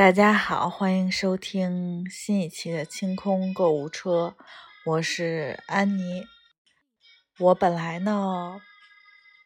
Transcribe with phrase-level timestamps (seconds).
[0.00, 4.34] 大家好，欢迎收听新一期的清空购物车，
[4.86, 6.24] 我是安妮。
[7.38, 8.62] 我本来呢，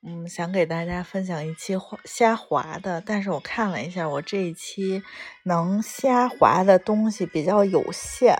[0.07, 5.03] 嗯，想给大家分享一期瞎滑的，但是我看了一下，我这一期
[5.43, 8.37] 能瞎滑的东西比较有限，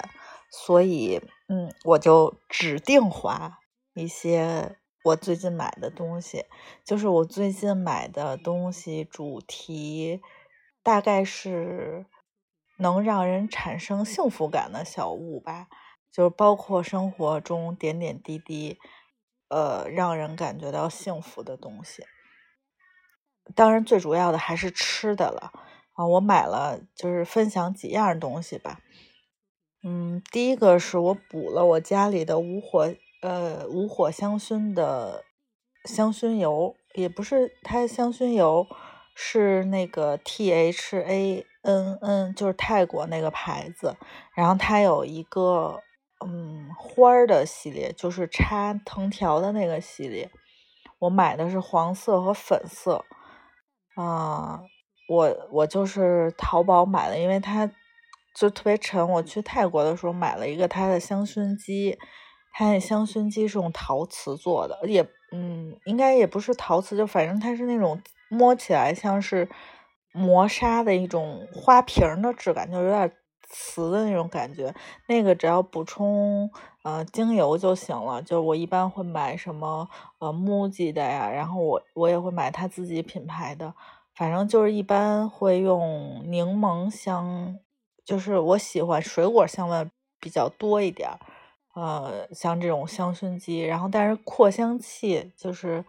[0.49, 3.59] 所以，嗯，我就指定滑
[3.95, 6.45] 一些我最近买的东西，
[6.85, 10.23] 就是我最近买的东西主题。
[10.85, 12.05] 大概是
[12.79, 15.69] 能让人产生幸福感的小物吧，
[16.11, 18.79] 就是包括生活中点点滴滴，
[19.49, 22.05] 呃，让人感觉到幸福的东西。
[23.55, 25.53] 当然，最主要的还是吃的了
[25.93, 26.07] 啊！
[26.07, 28.81] 我买了，就是分享几样东西吧。
[29.83, 35.25] 嗯，第一个是我补了我家里的无火，呃，无火香薰的
[35.85, 38.67] 香薰油，也不是它香薰油。
[39.17, 43.97] 是那个 T H A N N，就是泰国那个牌子。
[44.37, 45.81] 然后它有一个
[46.25, 50.31] 嗯花儿的系列，就是插藤条的那个系列。
[51.01, 53.05] 我买的是黄色和粉色。
[53.97, 54.61] 啊，
[55.09, 57.71] 我我就是淘宝买的，因为它
[58.35, 59.09] 就特别沉。
[59.11, 61.99] 我去泰国的时候买了一个它的香薰机，
[62.53, 68.01] 它那香薰机是用陶瓷做的，也嗯应该也不是陶瓷，就反正它是那种。
[68.31, 69.49] 摸起来像是
[70.17, 73.11] 磨砂的一种花瓶的质感，就有点
[73.49, 74.73] 瓷的那种感觉。
[75.09, 76.49] 那个只要补充
[76.85, 78.23] 呃精油就行了。
[78.23, 79.89] 就我一般会买什么
[80.21, 83.75] 呃木吉的呀，然后我我也会买他自己品牌的。
[84.15, 87.59] 反正就是一般会用柠檬香，
[88.05, 89.91] 就是我喜欢水果香味
[90.21, 91.11] 比较多一点。
[91.75, 95.85] 呃，像这种香薰机，然后但是扩香器就是。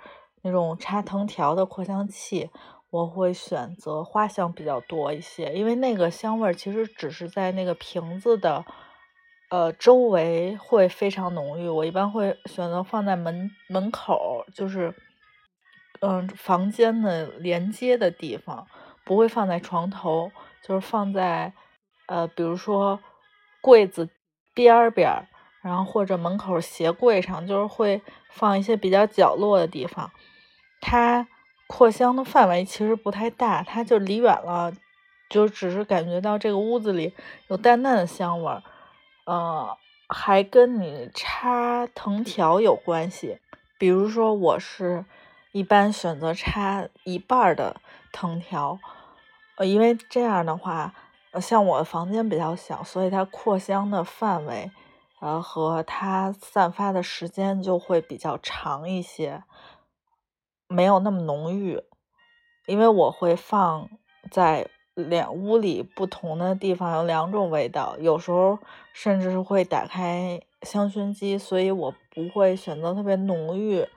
[0.47, 2.51] 那种插藤条的扩香器，
[2.95, 8.63] 我会选择花香比较多一些，因为那个香味儿其实只是在那个瓶子的
[9.49, 11.67] 呃周围会非常浓郁。
[11.67, 14.95] 我一般会选择放在门门口，就是
[15.99, 18.65] 嗯房间的连接的地方，
[19.03, 20.31] 不会放在床头，
[20.63, 21.51] 就是放在
[22.07, 23.01] 呃比如说
[23.59, 24.07] 柜子
[24.53, 25.27] 边边，
[25.61, 30.11] 然后或者门口鞋柜上，就是会放一些比较角落的地方。
[30.79, 31.27] 它
[31.67, 34.71] 扩香的范围其实不太大，它就离远了，
[35.29, 37.13] 就只是感觉到这个屋子里
[37.47, 38.63] 有淡淡的香味儿，
[39.25, 39.75] 呃，
[40.07, 43.39] 还跟你插藤条有关系。
[43.77, 45.03] 比如说，我是
[45.51, 47.77] 一般选择插一半的
[48.13, 48.79] 藤条，
[49.57, 50.93] 呃，因为这样的话，
[51.31, 54.71] 呃像我的房间比较小，所以它扩香的范围，
[55.19, 59.43] 呃，和它散发的时间就会比较长一些。
[60.67, 61.81] 没有那么浓郁，
[62.65, 63.89] 因为我会放
[64.31, 68.57] 在两屋里不同的地方，有两种味道，有时候
[68.93, 73.87] 甚至是会打开香薰机，所以我不会选择特别浓郁，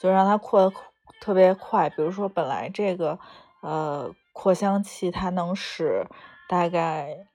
[0.00, 0.72] 就让它扩的
[1.20, 1.90] 特别快。
[1.90, 3.18] 比如说，本来这个
[3.60, 6.06] 呃扩香器它能使
[6.48, 7.26] 大概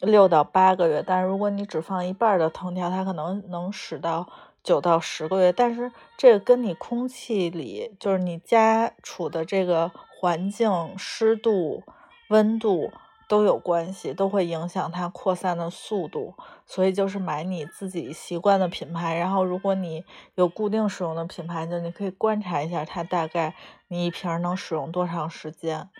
[0.00, 4.28] 六到八个月，但如果你只放一半的藤条，它可能能使到。
[4.64, 11.82] 九到十个月，但是这个跟你空气里，就是你家处的这个环境湿度、
[12.30, 12.90] 温度
[13.28, 16.34] 都有关系，都会影响它扩散的速度。
[16.64, 20.02] 所以就是买你自己习惯的品牌，然后如果你
[20.34, 23.54] 有固定使用的品牌，就你可以观察一下它大概
[23.88, 25.90] 你一瓶能使用多长时间，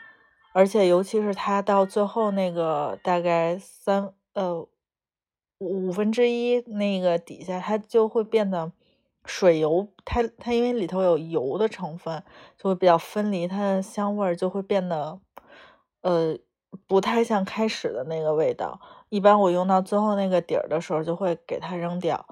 [0.55, 4.67] 而且尤其是它到最后那个大概三呃。
[5.61, 8.73] 五分之一那个底下，它就会变得
[9.25, 12.23] 水油，它它因为里头有油的成分，
[12.59, 15.19] 就会比较分离，它的香味儿就会变得，
[16.03, 16.37] 呃，
[16.87, 18.81] 不太像开始的那个味道。
[19.09, 22.27] 一般我用到最后那个底儿的时候，就会给它扔掉。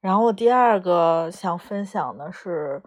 [0.00, 2.82] 然后我第二个想分享的是，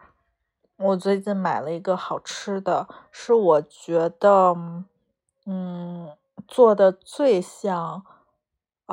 [0.77, 4.55] 我最近买了一个好吃的，是我觉得，
[5.45, 6.09] 嗯，
[6.47, 8.03] 做的最像。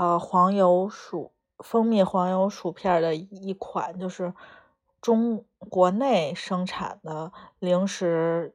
[0.00, 4.32] 呃，黄油薯蜂蜜黄油薯片的一款，就是
[5.02, 8.54] 中国内生产的零食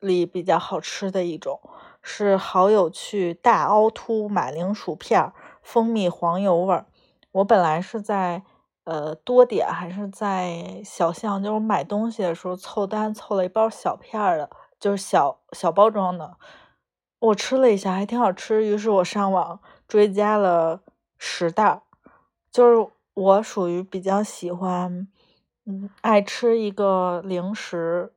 [0.00, 1.58] 里比较好吃的一种，
[2.02, 6.84] 是好有趣大凹凸马铃薯片，蜂蜜黄油味儿。
[7.32, 8.42] 我本来是在
[8.84, 16.36] 呃多点还是在小象，就是买东西的时候凑单凑了一包小片的，就是小小包装的。
[17.20, 19.60] 我吃了一下，还挺好吃，于是我上网。
[19.86, 20.82] 追加了
[21.18, 21.82] 十袋，
[22.52, 25.08] 就是我属于比较喜欢，
[25.66, 28.14] 嗯，爱吃一个零食，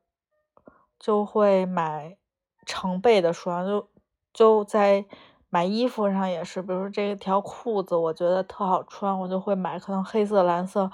[0.99, 2.15] 就会买
[2.63, 3.89] 成倍的数量，就
[4.31, 5.05] 就在
[5.49, 10.91] 买衣服上也是，比如说这条裤子，我觉得特好穿，我就会买，可能黑色、蓝色，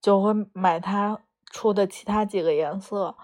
[0.00, 1.18] 就会买它
[1.50, 3.16] 出的其他几个颜色。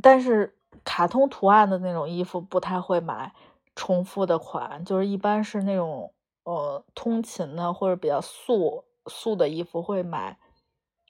[0.00, 3.32] 但是卡通图案的那种衣服不太会买
[3.74, 6.12] 重复的款，就是一般是那种
[6.44, 10.38] 呃通勤的或者比较素素的衣服会买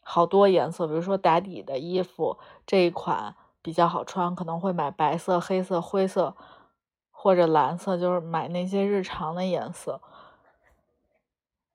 [0.02, 6.34] 好多颜色，比如说打底的衣服这一款比较好穿，可能会买白色、黑色、灰色。
[7.20, 10.00] 或者蓝色，就是买那些日常的颜色。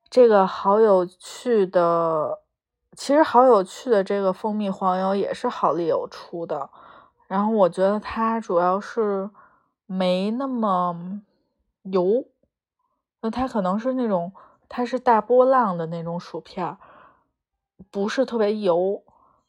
[0.10, 2.40] 这个好有趣的，
[2.96, 6.70] 其实好有趣的这个蜂蜜黄油也是好丽友出的。
[7.34, 9.28] 然后我觉得它主要是
[9.88, 11.20] 没那么
[11.82, 12.26] 油，
[13.22, 14.32] 那它可能是那种
[14.70, 16.78] 它是大波浪的那种薯片，
[17.90, 19.02] 不是特别油，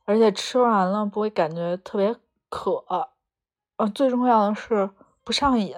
[0.06, 2.16] 而且吃完了不会感觉特别
[2.48, 2.82] 渴。
[3.76, 4.88] 呃，最重要的是。
[5.22, 5.74] 不上瘾，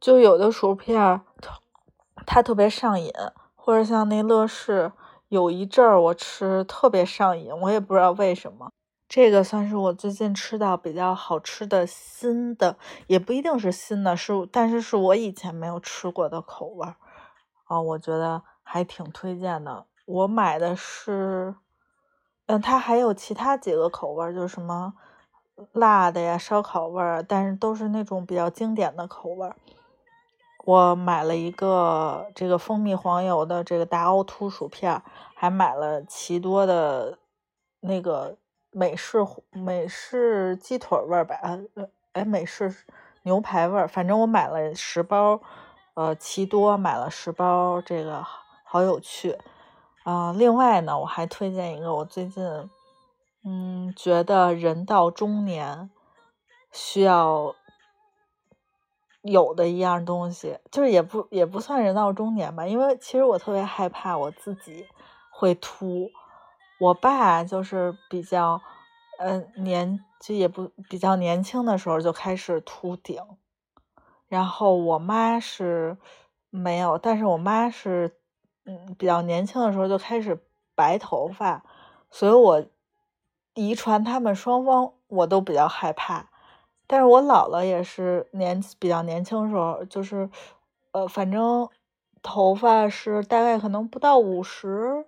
[0.00, 1.58] 就有的薯片它
[2.26, 3.12] 它特别上瘾，
[3.56, 4.92] 或者像那乐事，
[5.28, 8.70] 有一阵儿我吃特别上瘾，我也不知道为什么。
[9.08, 12.76] 这个算是我最近吃到比较好吃的新的，
[13.06, 16.96] 也不一定是新的，是但是是我以前没有吃过的口味儿
[17.64, 19.86] 啊，我觉得还挺推荐的。
[20.04, 21.54] 我买的是，
[22.46, 24.94] 嗯，它还有其他几个口味儿，就是什么。
[25.72, 29.56] 辣的呀，烧烤味儿，但是都是那种比较经典的口味儿。
[30.64, 35.02] 我买了一个这个蜂蜜黄油的这个大凹凸薯片，
[35.34, 37.18] 还买了奇多的
[37.80, 38.36] 那个
[38.78, 39.18] 美式
[39.50, 41.34] 美式鸡腿味儿吧，
[42.12, 42.72] 哎，美式
[43.24, 45.40] 牛排味儿，反正我买了十包，
[45.94, 48.24] 呃，奇多买了十包，这个
[48.64, 49.36] 好有趣
[50.04, 50.32] 啊。
[50.32, 52.44] 另外呢，我还推荐一个我最近。
[53.44, 55.90] 嗯，觉得人到中年
[56.70, 57.54] 需要
[59.22, 64.86] 有的一样东西，就是也不也不算人到中年吧，因为其实我特别害怕我自己
[65.32, 66.08] 会秃。
[66.78, 68.60] 我爸就是比较，
[69.18, 73.20] 嗯，年就也不比较年轻的时候就开始秃顶，
[74.28, 75.96] 然后我妈是
[76.50, 78.16] 没有，但是我妈是，
[78.64, 80.44] 嗯，比较年轻的时候就开始
[80.74, 81.64] 白头发，
[82.10, 82.64] 所以我。
[83.54, 86.30] 遗传他们双方，我都比较害怕。
[86.86, 90.30] 但是我姥姥也是年比较年轻的时候，就是，
[90.92, 91.68] 呃，反正
[92.22, 95.04] 头发是大概可能不到五十，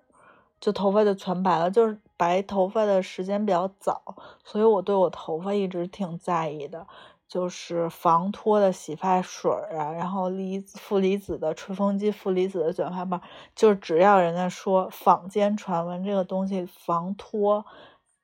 [0.61, 4.03] 就头发就全白了，就是白头发的时间比较早。
[4.45, 6.87] 所以我对我头发一直挺在意的，
[7.27, 13.21] 就是防脱的洗发水啊，然后离负离子的吹风机、负离子的卷发棒，
[13.55, 17.65] 就只要人家说坊间传闻这个东西防脱。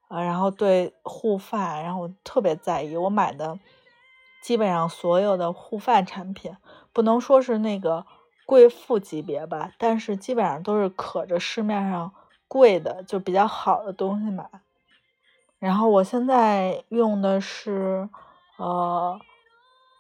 [0.09, 2.97] 啊，然后对护发，然后我特别在意。
[2.97, 3.59] 我买的
[4.41, 6.57] 基本上所有的护发产品，
[6.93, 8.07] 不能说是那个
[8.47, 12.13] 贵妇级别吧，但是基本上都是可着市面上
[12.49, 14.49] 贵的，就比较好的东西买。
[15.59, 18.09] 然后我现在用的是，
[18.59, 19.19] 呃，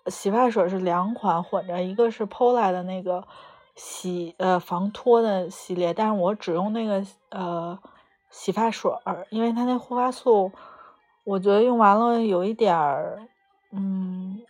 [0.07, 3.27] 洗发水是两款混着，一个是 Pola 的那个
[3.75, 7.79] 洗呃防脱的系列，但是我只用那个呃。
[8.29, 8.93] 洗发水，
[9.31, 10.53] 因为它那护发素，
[11.25, 13.23] 我觉得用完了有一点儿，
[13.71, 14.43] 嗯，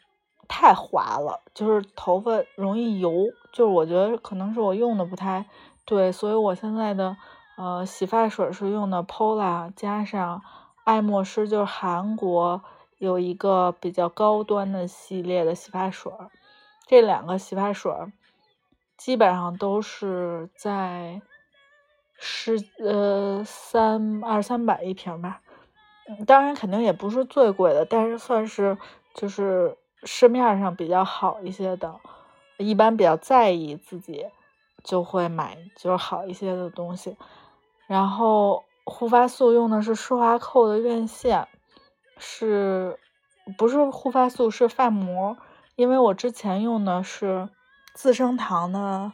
[0.48, 3.12] 太滑了，就是头发容易油，
[3.52, 5.44] 就是我觉得可能是我用的不太
[5.84, 7.16] 对，所以我现在的
[7.56, 10.42] 呃洗发水是用的 Pola 加上
[10.84, 12.62] 爱默诗，就是韩国
[12.98, 16.12] 有一个比较高端的系列的洗发水，
[16.86, 17.92] 这两个洗发水
[18.96, 21.20] 基本上都是在。
[22.18, 25.42] 是呃三二三百一瓶吧，
[26.26, 28.78] 当然肯定也不是最贵的，但是算是
[29.12, 32.00] 就是市面上比较好一些的，
[32.56, 34.24] 一般比较在意自己
[34.82, 37.14] 就会买就是好一些的东西。
[37.86, 41.46] 然后护发素用的是施华蔻的院线，
[42.18, 42.98] 是
[43.56, 45.36] 不是护发素是发膜？
[45.74, 47.48] 因为我之前用的是
[47.94, 49.12] 资生堂的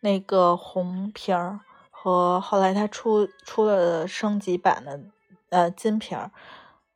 [0.00, 1.60] 那个红瓶儿。
[2.02, 4.98] 和后来他出出了升级版的
[5.50, 6.30] 呃金瓶儿，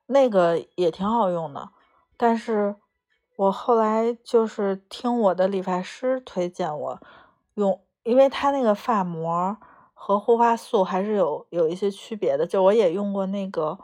[0.07, 1.69] 那个也挺好用的，
[2.17, 2.75] 但是
[3.37, 6.99] 我后来就是听我的理发师推荐我
[7.53, 9.59] 用，因为他那个发膜
[10.07, 13.79] 和护发素还是有有一些区别的，就我也用过那个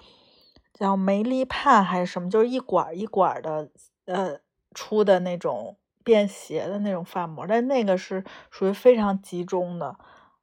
[0.75, 3.71] 叫梅丽盼还是什么，就是一管一管的
[4.05, 4.39] 呃
[4.75, 9.97] 出的那种便携的那种发膜，但那个是属于非常集中的。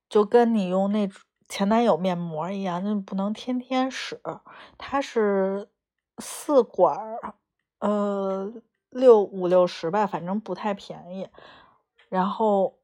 [0.09, 1.07] 就跟你用那
[1.47, 4.19] 前男友面膜一样，就不能天天使。
[4.79, 5.69] 它是
[6.17, 7.35] 四管儿，
[7.81, 8.51] 呃，
[8.89, 11.27] 六五六十吧，反正不太便宜。
[12.09, 12.76] 然后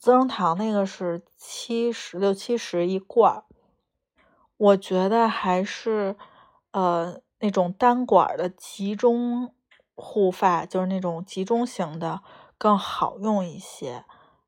[0.00, 3.44] 资生堂那个是七十六七十一罐，
[4.56, 6.16] 我觉得还是
[6.70, 9.54] 呃那种单管的集中
[9.94, 12.22] 护发，就是那种集中型的
[12.56, 14.06] 更好用一些，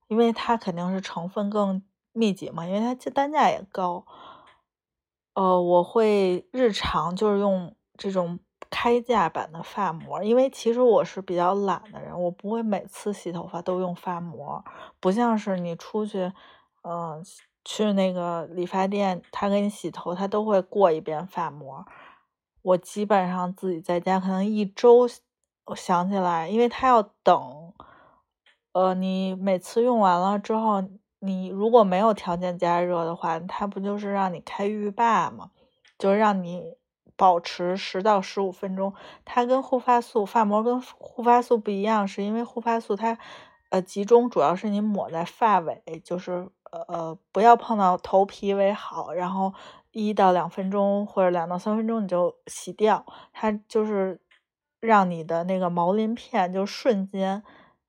[0.09, 1.83] 因为它肯定是成分更
[2.13, 4.07] 密集嘛，因为它单价也高。
[5.35, 8.41] 呃，我会日常就是用这种。
[8.73, 14.65] 开架版的发膜，因为其实我是比较懒的人，我不会每次洗头发都用发膜，
[14.99, 16.33] 不像是你出去，
[16.83, 17.23] 嗯，
[17.67, 21.85] 去那个理发店，他给你洗头，他都会过一遍发膜。
[22.63, 25.07] 我基本上自己在家，可能一周
[25.67, 27.75] 我想起来，因为他要等，
[28.73, 30.83] 呃，你每次用完了之后，
[31.19, 35.51] 你如果没有条件加热的话，他不就是让你开浴霸吗？
[35.99, 36.75] 就是让你。
[37.23, 38.93] 保持十到十五分钟，
[39.25, 43.17] 它跟护发素发膜跟护发素不一样，是因为护发素它
[43.69, 46.49] 呃集中主要是你抹在发尾，就是
[46.89, 49.55] 呃不要碰到头皮为好，然后
[49.93, 54.21] 一到两分钟或者两到三分钟你就洗掉，它就是
[54.81, 57.45] 让你的那个毛鳞片就瞬间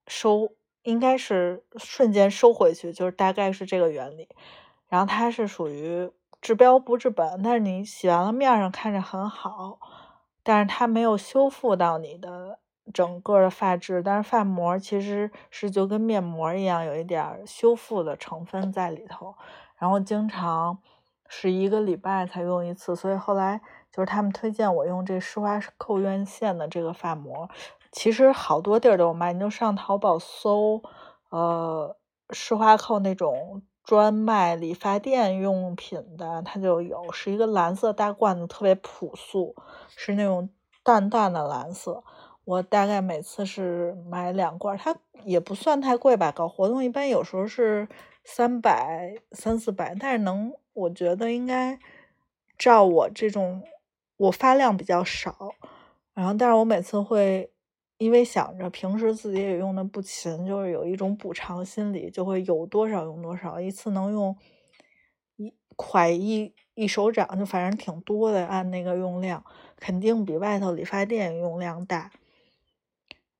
[0.05, 0.51] 收，
[0.83, 4.29] 应该是瞬间收回去，就是大概是这个原理，
[4.87, 6.11] 然后它是属于。
[6.43, 9.79] 治标不治本，但是你洗完了面上看着很好，
[10.43, 12.59] 但是它没有修复到你的
[12.93, 14.03] 整个的发质。
[14.03, 19.33] 但是发膜其实是就跟面膜一样，有一点修复的成分在里头。
[19.77, 20.79] 然后经常
[21.29, 27.49] 是一个礼拜才用一次，所以后来就是他们推荐我用这施华蔻院线的这个发膜。
[27.93, 30.81] 其实好多地儿都有卖，你就上淘宝搜，
[31.29, 31.95] 呃，
[32.31, 33.61] 施华蔻那种。
[33.83, 39.55] 专卖理发店用品的，它就有，是一个蓝色大罐子，特别朴素，
[39.95, 40.49] 是那种
[40.83, 42.03] 淡淡的蓝色。
[42.45, 46.31] 我大概每次是买两罐，它也不算太贵吧。
[46.31, 47.87] 搞活动一般有时候是
[48.23, 51.79] 三百三四百，但是能，我觉得应该
[52.57, 53.63] 照我这种，
[54.17, 55.53] 我发量比较少，
[56.13, 57.52] 然后但是我每次会。
[58.03, 64.35] 因为想着平时自己也用的不勤，就是有一种补偿心理，就会有多少用多少，一次能用
[65.37, 68.45] 一快一一手掌，就反正挺多的。
[68.45, 69.45] 按那个用量，
[69.77, 72.11] 肯定比外头理发店用量大。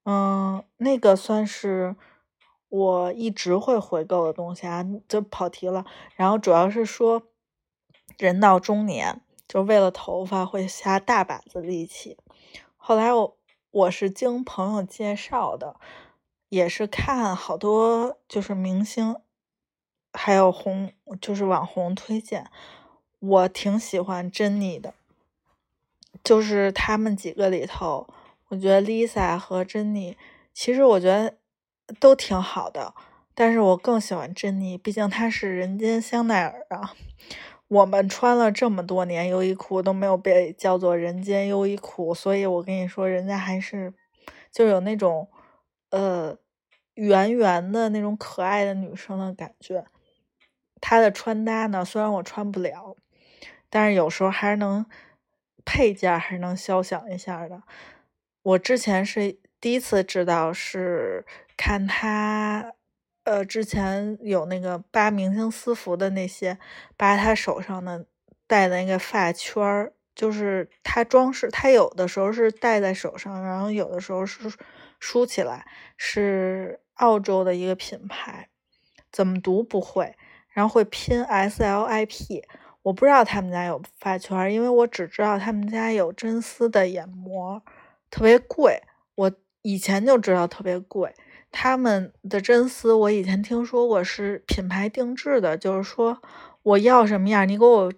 [0.05, 1.98] 嗯，那个算是
[2.70, 5.86] 我一直会回购的东西啊，就跑题了。
[6.15, 7.24] 然后主要是说，
[8.17, 12.17] 人到中年，就为了头发会下大把子力气。
[12.77, 13.38] 后来我。
[13.73, 15.77] 我是经朋友介绍的，
[16.49, 19.15] 也是看好多就是明星，
[20.13, 22.51] 还有红就是网红推荐，
[23.17, 24.93] 我挺喜欢珍妮的，
[26.23, 28.07] 就是他们几个里头，
[28.49, 30.15] 我觉得 Lisa 和珍妮，
[30.53, 31.33] 其实我觉得
[31.99, 32.93] 都挺好的，
[33.33, 36.93] 但是我更喜欢珍妮，毕竟她是人间香奈儿啊。
[37.73, 43.91] 我们穿了这么多年优衣库都没有被叫做人间优衣库，所以我跟你说，人家还是
[44.51, 45.27] 就有那种
[45.89, 46.37] 呃
[46.93, 49.85] 圆圆的那种可爱的女生的感觉。
[50.79, 52.95] 她的穿搭呢，虽然我穿不了，
[53.71, 54.85] 但是有时候还是能
[55.65, 57.63] 配件还是能肖想一下的。
[58.43, 61.25] 我之前是第一次知道，是
[61.57, 62.73] 看她。
[63.23, 66.57] 呃，之前有那个扒明星私服的那些，
[66.97, 68.05] 扒他手上的
[68.47, 74.51] 戴的那个发圈儿，就是他装饰，他有的时候是戴在手上，然后有的时候是
[74.99, 75.65] 梳起来，
[75.95, 78.49] 是澳洲的一个品牌，
[79.09, 80.15] 怎么读不会，
[80.49, 82.43] 然后会拼 S L I P，
[82.81, 87.63] 我不知道他们家有发圈，因为我只知道他们家有真丝的眼膜，
[88.11, 88.83] 特别贵，
[89.15, 91.15] 我以前就知道特别贵。
[91.55, 96.19] 他们的真丝，我以前听说过是品牌定制的，就是说
[96.63, 97.93] 我要什么样，你给我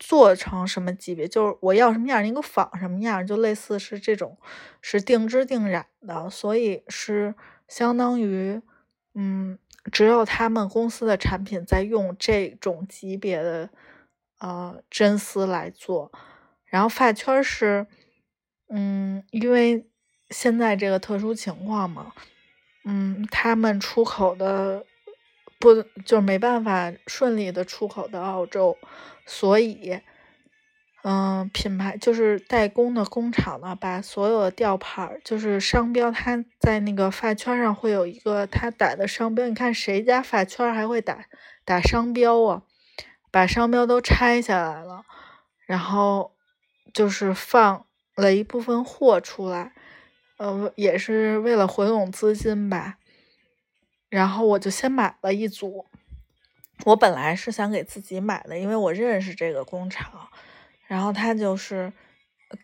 [0.00, 4.36] 做成什么级别，就是我要什么样，你给我仿什么样，就类似是这种，
[4.82, 7.36] 是定制定染的，所以是
[7.68, 8.60] 相当于，
[9.14, 9.56] 嗯，
[9.92, 13.70] 只有他们公司的产品在用这种级别的
[14.40, 16.10] 呃真丝来做，
[16.64, 17.86] 然后发圈是，
[18.68, 19.86] 嗯，因为
[20.30, 22.12] 现在这个特殊情况嘛。
[22.90, 24.86] 嗯，他们出口的
[25.58, 28.78] 不就没办法顺利的出口到澳洲，
[29.26, 30.00] 所以，
[31.02, 39.46] 嗯，品牌就是代工的工厂呢，把所有的吊牌就是商标，它在那个发圈上会有一个它打的商标。
[39.46, 41.26] 你看谁家发圈还会打
[41.66, 42.62] 打商标啊？
[43.30, 45.04] 把商标都拆下来了，
[45.66, 46.32] 然后
[46.94, 49.74] 就是放了一部分货出来。
[50.38, 52.96] 呃，也是为了回笼资金吧。
[54.08, 55.84] 然后我就先买了一组。
[56.86, 60.28] 我本来是想给自己买的，因为我认识这个工厂，
[60.86, 61.92] 然后他就是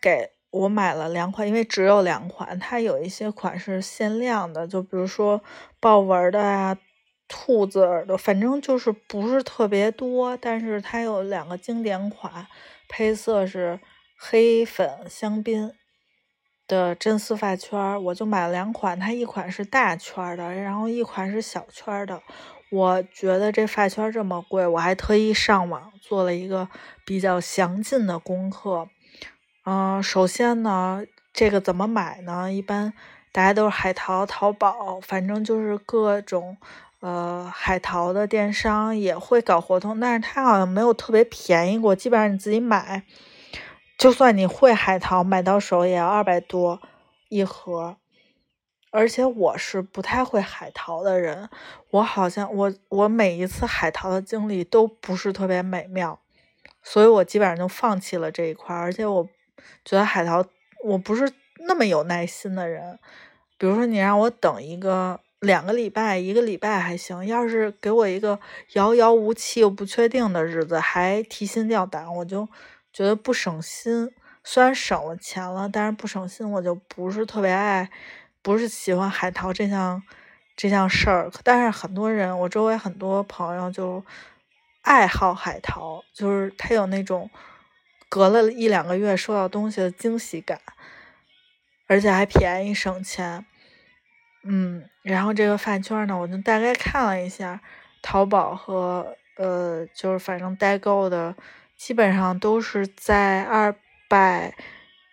[0.01, 5.43] 给我买了两款，因为只有两款，它有一些款是限量的，就比如说
[5.79, 6.77] 豹纹的啊。
[7.27, 12.45] 兔子耳朵，反正就是不是特别多，但是它有两个经典款，
[12.87, 13.79] 配色是
[14.15, 15.73] 黑粉香槟
[16.67, 22.21] 的真丝发圈，我就买了两款，它一款是大圈的，然后一款是小圈的。
[22.71, 26.67] 我觉得这发圈这么贵，我还特意上网做了一个
[27.05, 28.89] 比较详尽的功课。
[29.65, 31.03] 嗯，首先呢，
[31.33, 32.51] 这个怎么买呢？
[32.51, 32.93] 一般
[33.31, 36.57] 大家都是海淘、淘宝，反正就是各种。
[37.01, 41.95] 呃，海淘的电商也会搞活动，但是它好像没有特别便宜过。
[41.95, 43.03] 基本上你自己买，
[43.97, 46.81] 就算你会海淘，买到手也要二百多
[47.29, 47.97] 一盒。
[48.91, 51.49] 而且我是不太会海淘的人，
[51.91, 56.19] 我好像我我每一次海淘的经历都不是特别美妙，
[56.81, 58.75] 所以我基本上就放弃了这一块。
[58.75, 59.27] 而且我
[59.83, 60.45] 觉得海淘
[60.83, 61.29] 我不是
[61.67, 62.97] 那么有耐心的人，
[63.57, 65.19] 比如说你让我等一个。
[65.41, 67.23] 两个礼拜，一个礼拜还行。
[67.27, 68.39] 要是给我一个
[68.71, 72.47] 遥遥无期又不确定的日子，还提心吊胆，我就
[72.95, 74.09] 觉得不省心。
[74.41, 77.89] 虽然省了钱了，但是不省心，我就不是特别爱，
[78.41, 80.01] 不是喜欢海淘这项
[80.55, 81.29] 这项事儿。
[81.43, 84.05] 但是很多人，我周围很多朋友就
[84.83, 87.29] 爱好海淘，就是他有那种
[88.07, 90.61] 隔了一两个月收到东西的惊喜感，
[91.87, 93.45] 而且还便宜省钱。
[94.43, 97.59] 嗯，然后这个饭圈呢，我就大概看了一下，
[98.03, 101.35] 淘宝和呃，就是反正代购的，
[101.77, 103.75] 基本上都是在二
[104.09, 104.55] 百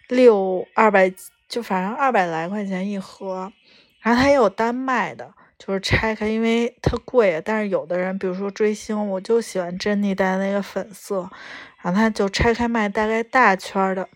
[0.08, 1.12] 六、二百，
[1.48, 3.52] 就反正二百来块钱一盒。
[4.00, 7.40] 然后它也有单卖的，就是拆开，因为它贵。
[7.44, 11.30] 但是有的人，比如说追星，我就喜欢珍妮戴那个粉色，
[11.82, 14.08] 然后它就拆开卖，大概大圈的，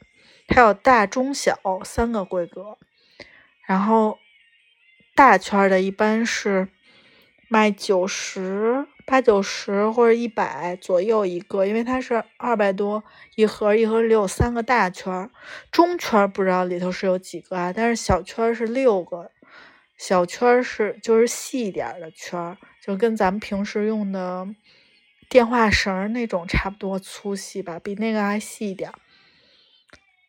[0.48, 2.78] 它有大、中、小三个规格，
[3.66, 4.18] 然后。
[5.14, 6.68] 大圈的一般是
[7.48, 13.02] 卖九十八九十或者一百左右一个，因为它是二百多
[13.36, 15.30] 一盒，一盒里有三个大圈。
[15.72, 19.30] 中圈不知道里头是有几个啊，但是小圈是六个，
[19.96, 24.46] 小圈是就是细一点的圈，就跟咱们平时用的
[25.30, 28.92] 电话绳那种差不多粗细吧，比那个还细一点。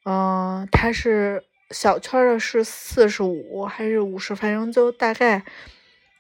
[0.06, 1.44] 嗯，它是。
[1.70, 4.34] 小圈的是四十五还是五十？
[4.34, 5.44] 反正就大概，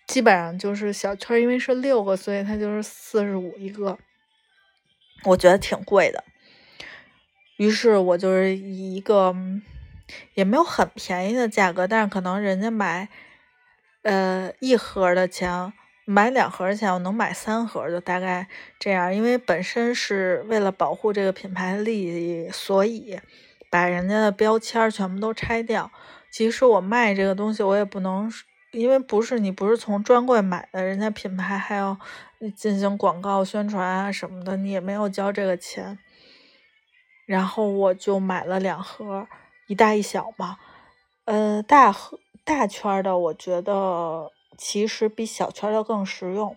[0.07, 3.99] 基本上就是小圈，因为是六个，所以它就是四十五一个。
[5.25, 6.23] 我觉得挺贵的，
[7.57, 9.35] 于是我就是以一个
[10.33, 13.09] 也没有很便宜的价格，但是可能人家买
[14.01, 15.71] 呃一盒的钱，
[16.05, 18.47] 买两盒的钱，我能买三盒，就大概
[18.79, 19.13] 这样。
[19.13, 23.19] 因为本身是为了保护这个品牌利益，所以。
[23.69, 25.91] 把人家的标签全部都拆掉。
[26.31, 28.31] 即使我卖这个东西，我也不能，
[28.71, 31.97] 因为不是你不是从专柜买的，人家品牌还要
[32.55, 35.97] 进行广告宣传啊什么的，你也没有交这个钱。
[37.25, 39.27] 然后我就买了两盒，
[39.67, 40.57] 一大一小嘛。
[41.25, 46.55] 呃，大盒大圈的，我觉得其实比小圈的更实用。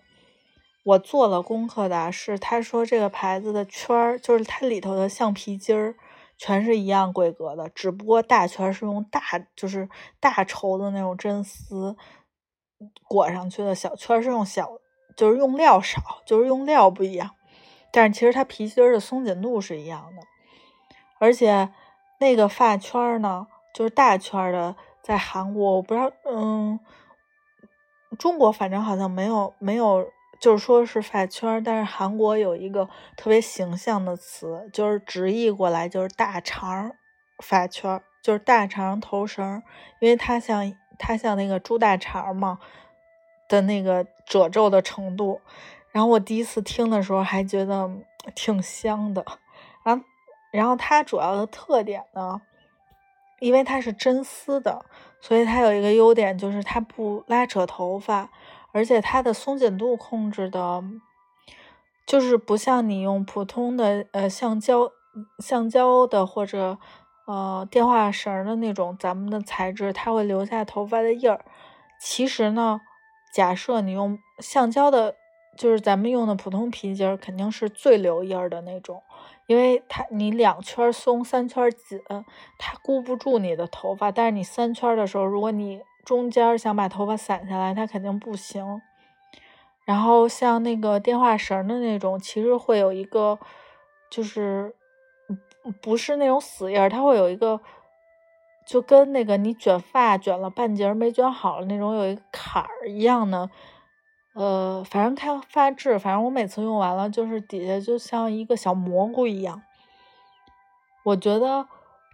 [0.83, 5.95] 我做了功课的是，他说这个牌子的圈儿，就是它里头的橡皮筋儿。
[6.43, 9.21] 全是一样规格的，只不过大圈是用大，
[9.55, 9.87] 就是
[10.19, 11.95] 大绸的那种真丝
[13.07, 14.67] 裹上去的，小圈是用小，
[15.15, 17.29] 就是用料少，就是用料不一样。
[17.91, 20.23] 但是其实它皮筋的松紧度是一样的，
[21.19, 21.71] 而且
[22.19, 26.79] 那个发圈呢，就是大圈的，在韩国我不知道，嗯，
[28.17, 30.11] 中国反正好像没有没有。
[30.41, 36.91] 就是说是发圈，但是韩国有一个特别形象的词，就是直译过来就是大肠
[37.43, 39.61] 发圈，就是大肠头绳，
[39.99, 42.57] 因为它像它像那个猪大肠嘛
[43.47, 45.39] 的那个褶皱的程度。
[45.91, 47.87] 然后我第一次听的时候还觉得
[48.33, 49.23] 挺香的，
[49.83, 50.03] 然后
[50.51, 52.41] 然后它主要的特点呢，
[53.39, 54.83] 因为它是真丝的，
[55.19, 58.31] 所以它有一个优点就是它不拉扯头发。
[58.71, 60.83] 而且它的松紧度控制的，
[62.05, 64.91] 就是不像你用普通的呃橡胶、
[65.39, 66.77] 橡胶的或者
[67.27, 71.43] 呃电话绳的那种咱们的材质，它会留下头发的印儿。
[71.99, 72.81] 其实呢，
[73.33, 75.15] 假设你用橡胶的，
[75.57, 79.03] 就是咱们用的普通皮筋儿肯定是最留印儿的那种，
[79.45, 82.01] 因为它你两圈松，三圈紧，
[82.57, 84.11] 它箍不住你的头发。
[84.11, 88.81] 但是你三圈的时候，如果你中间想把头发散下来，它肯定不行。
[89.85, 93.39] 然后像那个电话绳的那种，其实会有一个，
[94.09, 94.75] 就是
[95.81, 97.59] 不是那种死印儿，它会有一个，
[98.65, 103.49] 就跟那个你卷发卷了半截没卷好的那种有一个坎儿一样的。
[104.33, 109.61] 呃，反正开发质，反正我每次用完了，就是底下就像一个小蘑菇一样。
[111.03, 111.67] 我觉得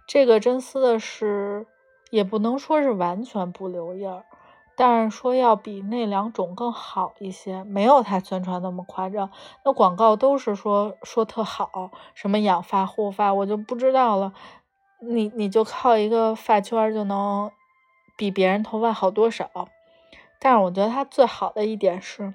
[0.06, 1.66] 这个真丝的是，
[2.10, 4.24] 也不能说是完全不留印儿，
[4.76, 9.30] 但是说要比那两种更好一些，没有它宣传那么夸张。
[9.64, 14.32] 那广告都是说说特好，什么养发护发，我就不知道了。
[15.00, 17.50] 你你就靠一个发圈就能
[18.16, 19.68] 比别人头发好多少？
[20.40, 22.32] 但是我觉得它最好的一点是，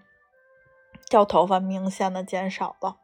[1.09, 2.97] 掉头发明显的减少了。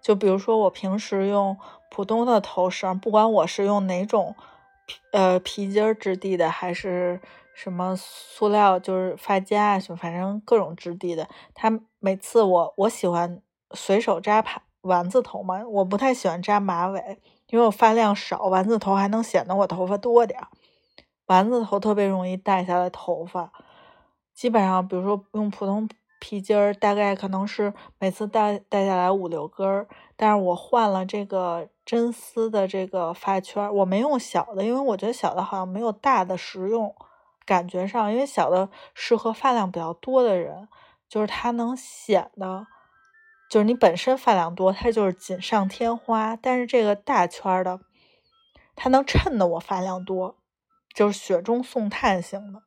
[0.00, 1.58] 就比如说我平时用
[1.90, 4.34] 普通的头绳，不管我是用哪种
[5.12, 7.20] 呃皮筋质地的，还是
[7.54, 20.48] 什么塑料，就是发夹啊，什么反正各种质地的，它每次我我喜欢随手扎盘丸子头嘛，我不太喜欢扎马尾，因为我发量少，丸子头还能显得我头发多点儿。
[21.26, 23.52] 丸子头特别容易带下来头发。
[24.34, 25.88] 基本上，比如说用普通
[26.20, 29.86] 皮筋儿，大概可能是每次带带下来五六根儿。
[30.16, 36.94] 但是我换了这个真丝的这个发圈，我没用小的，因为我觉得小的好像没有大的实用。
[37.46, 40.68] 感觉上，因为小的适合发量比较多的人，
[41.08, 42.66] 就是它能显得，
[43.48, 46.36] 就是你本身发量多，它就是锦上添花。
[46.36, 47.80] 但是这个大圈的，
[48.76, 50.36] 它能衬得我发量多，
[50.94, 52.60] 就是雪中送炭型的，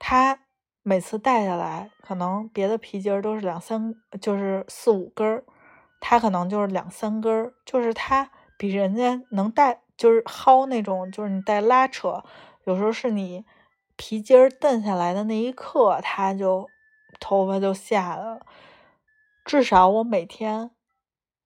[0.00, 0.40] 它。
[0.84, 5.44] 每次戴下来，可能别的皮筋儿都是两三，就是四五根儿，
[6.04, 12.24] 它可能就是两三根儿，就是它比人家能带，就是薅那种，就是你带拉扯，
[12.64, 13.44] 有时候是你
[13.94, 16.68] 皮筋儿蹬下来的那一刻，它就
[17.20, 18.40] 头发就下了。
[19.44, 20.72] 至少我每天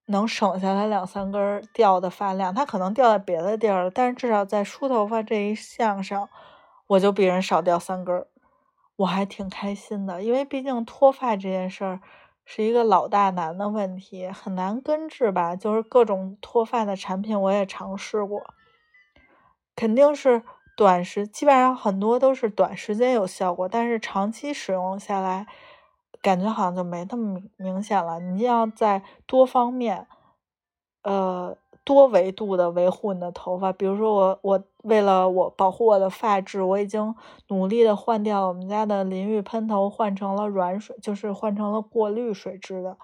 [0.06, 6.30] 能省下来两三根掉的发量，它可能掉在别的地儿了，但是至少在梳头发这一项上，
[6.86, 8.26] 我就比人少掉三根儿。
[8.96, 12.00] 我还挺开心的，因为毕竟脱发这件事儿
[12.46, 15.54] 是一个老大难的问题，很难根治吧。
[15.54, 18.46] 就是各种脱发的产品我也尝试过，
[19.74, 20.42] 肯定是
[20.76, 25.46] 短时，基本上很多都是短时间有效果，但是长期使用下来，
[26.22, 28.20] 感觉好像就没那么明显了。
[28.20, 30.06] 你要在多方面，
[31.02, 31.58] 呃。
[31.86, 37.14] 多维度的维护你的头发，比如说我我为了我保护我的发质，我已经
[37.46, 42.96] 努力的换掉我们家的淋浴喷头，换成了软水，就是换成了过滤水质的，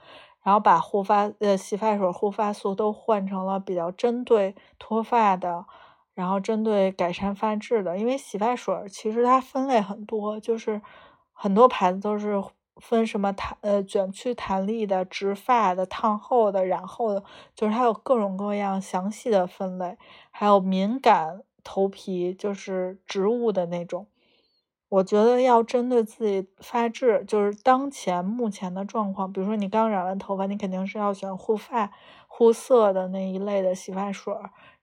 [0.43, 5.65] 然后把护发呃洗发水、护发素都换成了比较针对脱发的，
[6.15, 10.83] 然后针对改善发质的，因为洗发水其实它分类很多，就是
[11.33, 12.43] 很多牌子都是。
[12.77, 17.23] 分什么弹呃卷曲弹力的、直发的、烫后的、染后的，
[17.55, 19.97] 就是它有各种各样详细的分类，
[20.31, 24.07] 还有敏感头皮，就是植物的那种。
[24.89, 31.91] 我觉得要针对自己发质，就是当前目前的状况，比如说你刚染完头发，你肯定是要选护发
[32.29, 34.35] 护色的那一类的洗发水。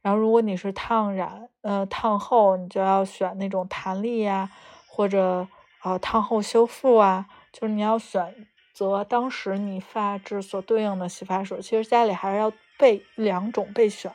[0.01, 4.49] 然后如果你是烫染呃烫后，你就要选那种弹力呀，
[4.87, 5.47] 或者
[5.83, 7.27] 呃烫后修复啊。
[7.51, 14.11] 就是你要选择当时你发质所对应的洗发水，其实家里还是要备两种备选。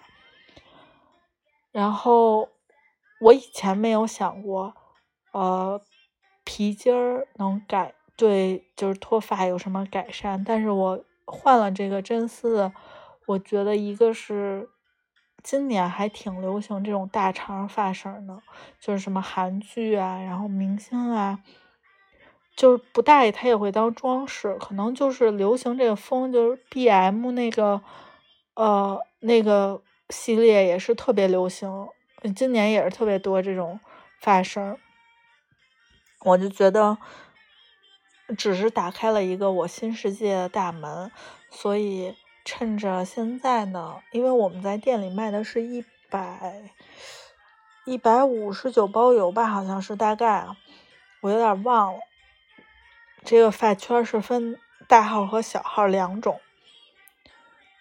[1.72, 2.48] 然后
[3.20, 4.74] 我以前没有想过，
[5.32, 5.80] 呃，
[6.44, 12.72] 皮筋儿能改对就是脱发有什么改善，但是我换了这个真丝的，
[13.26, 14.68] 我觉得一个是
[15.42, 18.40] 今年还挺流行这种大长发绳的，
[18.78, 21.40] 就是什么韩剧啊，然后明星啊。
[22.56, 27.82] 就是不戴它也会当装饰，可能就是流行这个风，就是 B M 那个，
[28.54, 31.88] 呃，那个系列也是特别流行，
[32.36, 33.80] 今年也是特别多这种
[34.20, 34.78] 发绳。
[36.20, 36.96] 我就觉得，
[38.38, 41.10] 只是打开了一个我新世界的大门，
[41.50, 42.14] 所以
[42.44, 46.70] 趁着现在呢，因为我们在店里卖的是一百
[47.84, 50.46] 一百五十九包邮吧，好像是大概，
[51.20, 51.98] 我有点忘了。
[53.24, 56.40] 这个发圈是分大号和小号两种，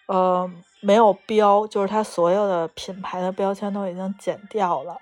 [0.06, 4.98] 呃，没有标，就是它所有的品牌的标签都已经剪掉了。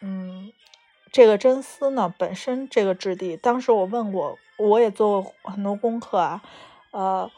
[0.00, 0.52] 嗯，
[1.12, 6.42] 这个真丝呢，本身这个质地，当时我问过，我也做过很多功课啊。
[6.90, 7.30] 呃，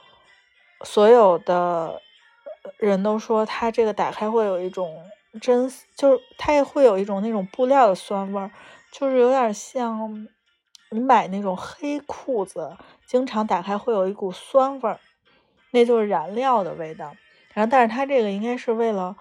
[0.82, 2.00] 所有的
[2.78, 5.04] 人都说它这个打开会有一种
[5.40, 8.50] 真丝，就是它也会有一种那种布料的酸味儿，
[8.90, 10.26] 就是有点像
[10.90, 15.00] 你买那种黑裤子，经常打开会有一股酸味儿，
[15.72, 17.14] 那就是燃料的味道。
[17.52, 19.16] 然后，但是它这个应该是为了，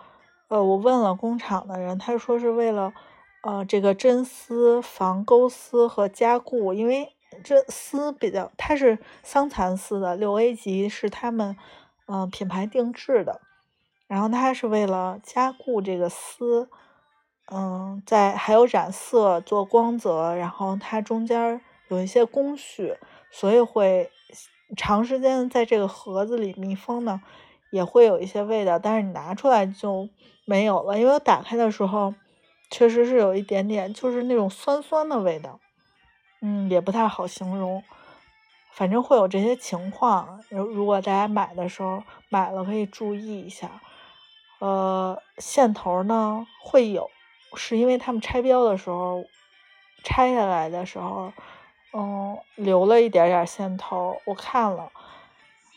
[0.49, 2.93] 呃，我问了工厂的人，他说是为了，
[3.41, 11.57] 呃，这个真丝防钩丝和加固，因为这丝比较，它是桑蚕丝的，六 A 级是他们，
[12.07, 13.41] 嗯，品牌定制的，
[14.07, 16.69] 然后它是为了加固这个丝，
[17.51, 22.97] 嗯，在还有染色做光泽，然后它中间有一些工序，
[23.29, 24.09] 所以会
[24.75, 27.21] 长时间在这个盒子里密封呢。
[27.71, 30.07] 也会有一些味道，但是你拿出来就
[30.45, 32.13] 没有了，因为我打开的时候
[32.71, 35.59] 确实是有一点点，就是那种酸酸的味道，
[36.41, 37.83] 嗯，也不太好形容，
[38.71, 40.41] 反正会有这些情况。
[40.49, 43.69] 如果大家买的时候买了，可以注意一下。
[44.59, 47.09] 呃，线头呢会有，
[47.53, 49.23] 是因为他们拆标的时候
[50.03, 51.31] 拆下来的时候，
[51.93, 54.91] 嗯，留了一点点线头，我看了。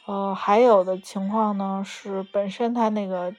[0.07, 3.35] 呃，还有的情况呢是本身它那个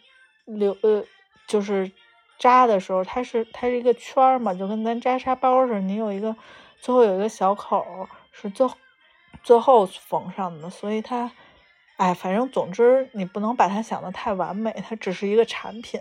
[0.45, 1.03] 留呃
[1.47, 1.91] 就是
[2.37, 6.35] 扎的时候，它是它是一个圈儿嘛，就跟咱扎沙包似的，你有一个
[6.79, 8.69] 最后有一个小口是最
[9.41, 11.31] 最后缝上的，所以它
[11.97, 15.99] 哎，反正总之你不能把它想的太完美，它只是一个产品，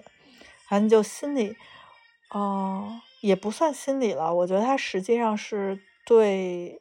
[0.69, 1.57] 反正就心里
[2.31, 6.81] 哦也不算心理了，我觉得它实际上是对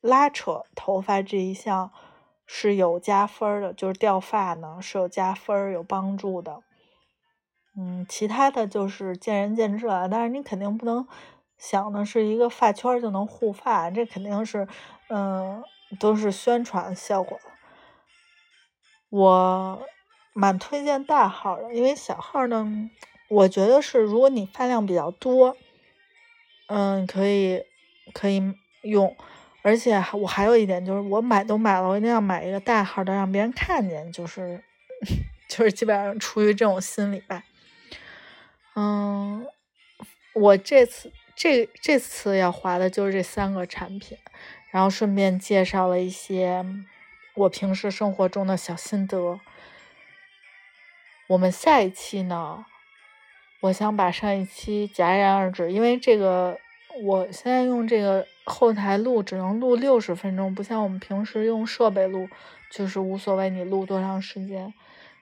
[0.00, 1.90] 拉扯头发这一项。
[2.44, 6.60] 是有加分的，就是掉发呢是有加分有帮助的。
[7.74, 10.06] 嗯，其他的就是见仁见智了。
[10.06, 11.06] 但是你肯定不能
[11.56, 14.68] 想的是一个发圈就能护发，这肯定是，
[15.08, 15.62] 嗯，
[15.98, 17.40] 都是宣传效果。
[19.08, 19.82] 我
[20.34, 22.90] 蛮推荐大号的，因为小号呢，
[23.32, 25.56] 我觉得是如果你发量比较多，
[26.66, 27.64] 嗯，可以
[28.12, 28.42] 可以
[28.82, 29.16] 用。
[29.62, 34.62] 而且我还有一点就是，我买都买了，我一定要买一个大号的，让别人看见，就是
[35.48, 37.44] 就是基本上出于这种心理吧。
[38.74, 39.46] 嗯，
[40.34, 44.18] 我这次这这次要划的就是这三个产品，
[44.70, 46.64] 然后顺便介绍了一些
[47.34, 49.40] 我平时生活中的小心得。
[51.28, 52.66] 我们下一期呢，
[53.62, 56.58] 我想把上一期戛然而止，因为这个
[57.02, 58.26] 我现在用这个。
[58.44, 62.28] 后台录只能录六十分钟，不像我们平时用设备录，
[62.72, 64.74] 就是无所谓你录多长时间。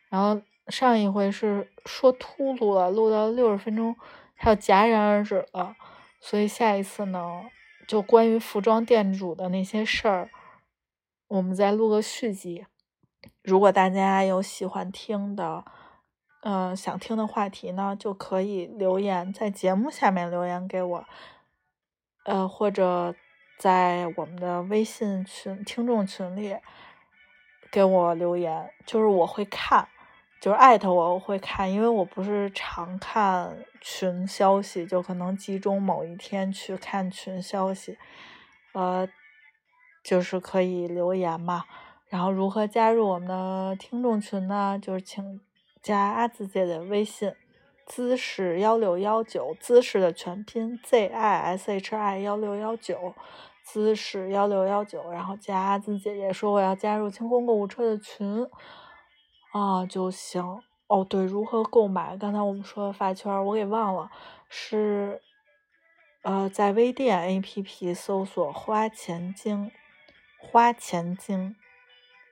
[0.08, 3.94] 然后上一回是说秃噜了，录到六十分钟，
[4.38, 5.76] 它要戛然而止了。
[6.18, 7.42] 所以下一次呢，
[7.86, 10.30] 就关于服装店主的那些事儿，
[11.28, 12.64] 我们再录个续集。
[13.42, 15.62] 如果大家有喜欢听的，
[16.42, 21.04] 嗯，想听的话题呢，就可以留言在节目下面留言给我。
[22.24, 23.14] 呃，或者
[23.58, 26.56] 在我们的微信群、听众群里
[27.70, 29.88] 给我留言，就是我会看，
[30.40, 37.98] 就是艾特我，我会看，因为我不是常看群消息，就可能集中某一天去看群消息，
[38.72, 39.06] 呃，
[40.02, 41.64] 就是可以留言嘛。
[42.08, 44.78] 然后如何加入我们的听众群呢？
[44.80, 45.40] 就是请
[45.82, 47.34] 加阿紫姐的微信。
[47.86, 53.16] 姿势幺六幺九，姿势的全拼 Z I S H I 幺六幺九，
[53.64, 58.46] 姿势幺六幺九，然后加阿紫姐姐说我要加入清空购物车的群
[59.50, 60.62] 啊就行。
[60.86, 62.16] 哦，对，如何购买？
[62.16, 64.08] 刚才我们说的发圈我给忘了，
[64.48, 65.20] 是
[66.22, 69.72] 呃在微店 A P P 搜索花钱精，
[70.38, 71.56] 花钱精，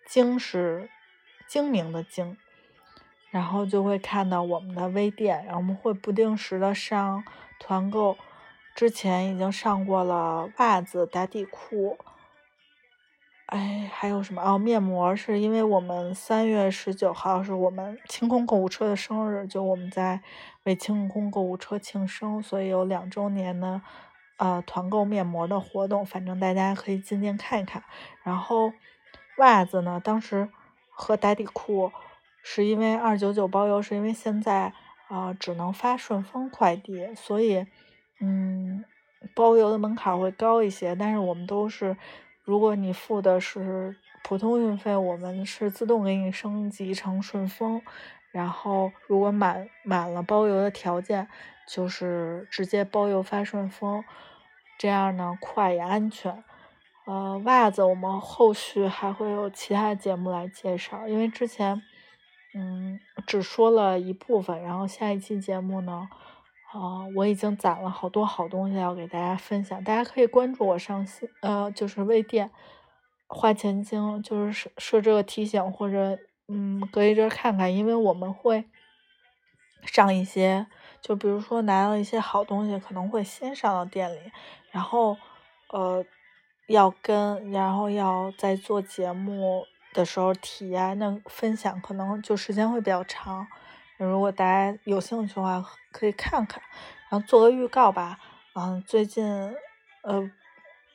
[0.06, 0.88] 精是
[1.48, 2.36] 精明的精。
[3.38, 7.22] 然后就会看到我们的微店，然后我们会不定时的上
[7.60, 8.18] 团购。
[8.74, 11.96] 之前已经上过了袜子、打底裤，
[13.46, 14.42] 哎，还有什么？
[14.42, 20.20] 哦，面膜是因为我们三月十九号是我们清空购物车的生日，就我们在
[20.64, 23.80] 为清空购物车庆生，所以有两周年的
[24.38, 27.84] 呃团购面膜的活动，反正大家可以进店看一看。
[28.24, 28.72] 然后
[29.36, 30.48] 袜子呢，当时
[30.90, 31.92] 和打底裤。
[32.42, 34.72] 是因为二九九包邮，是因为现在
[35.08, 37.66] 啊只能发顺丰快递，所以
[38.20, 38.84] 嗯
[39.34, 40.94] 包邮的门槛会高一些。
[40.94, 41.96] 但是我们都是，
[42.44, 47.82] 如果你付的是普通运费，我们是自动给你升级成顺丰。
[48.30, 51.26] 然后如果满满了包邮的条件，
[51.66, 54.04] 就是直接包邮发顺丰，
[54.78, 56.44] 这样呢快也安全。
[57.06, 61.82] 呃，袜子我们后续还会有其他节目来介绍，因为之前
[62.58, 66.08] 嗯只说了一部分，然后下一期节目呢，
[66.72, 72.50] 啊，我已经攒了好多好东西要给大家分享，大家可以关注我上新呃就是微店
[73.28, 76.18] 花钱精，就是设设这个提醒或者
[76.48, 78.64] 嗯隔一阵看看，因为我们会
[79.84, 80.66] 上一些，
[81.00, 84.18] 就比如说拿了一些好东西，可能会先上到店里，
[84.72, 85.16] 然后
[85.70, 86.04] 呃。
[86.68, 93.46] 要跟，然后要在做节目的时候体验那分享，可能就时间会比较长。
[93.96, 96.62] 如果大家有兴趣的话，可以看看。
[97.10, 98.18] 然后做个预告吧，
[98.54, 99.24] 嗯，最近
[100.02, 100.30] 呃，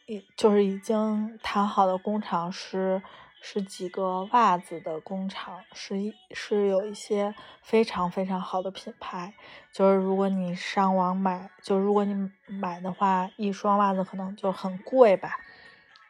[0.06, 3.02] 已就是已经谈好的工厂是
[3.42, 9.34] 是几个袜子的工厂，是一是有一些非常非常好的品牌。
[9.72, 15.38] 就是如果你上网买，就如果你买的话，一双袜子可能就很贵吧。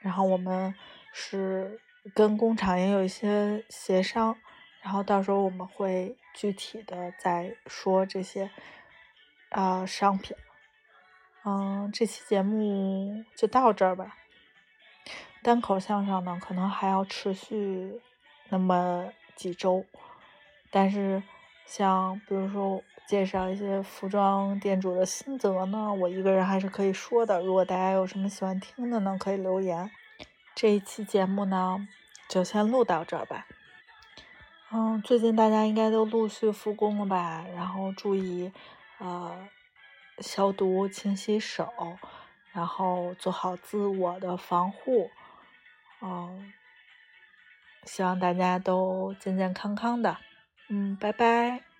[0.02, 0.76] 然后我们
[1.14, 1.80] 是
[2.14, 4.36] 跟工厂也有一些协商，
[4.82, 8.50] 然后到时候我们会具体的再说这些
[9.50, 10.36] 啊商品。
[11.46, 14.18] 嗯，这期节目就到这儿吧。
[15.42, 18.02] 单口相声呢，可能还要持续
[18.50, 19.86] 那么几周，
[20.72, 21.22] 但是
[21.66, 27.42] 像比如说介绍一些服装店主的心得呢，我一个人还是可以说的。
[27.42, 29.92] 如果大家有什么喜欢听的呢，可以留言。
[30.56, 31.88] 这一期节目呢，
[32.30, 33.48] 就先录到这儿吧。
[34.72, 37.46] 嗯，最近大家应该都陆续复工了吧？
[37.56, 38.52] 然后注意，
[39.00, 39.48] 呃，
[40.20, 41.98] 消毒、勤洗手，
[42.52, 45.10] 然后做好自我的防护。
[46.02, 46.54] 嗯，
[47.84, 50.18] 希望大家都健健康康的。
[50.70, 51.73] 嗯，拜拜。